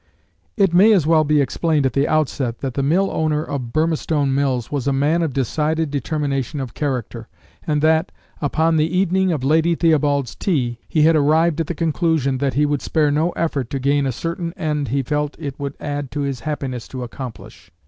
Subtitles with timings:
[0.57, 4.33] It may as well be explained at the outset, that the mill owner of Burmistone
[4.33, 7.27] Mills was a man of decided determination of character,
[7.67, 8.11] and that,
[8.41, 12.65] upon the evening of Lady Theobald's tea, he had arrived at the conclusion that he
[12.65, 16.21] would spare no effort to gain a certain end he felt it would add to
[16.21, 17.69] his happiness to accomplish.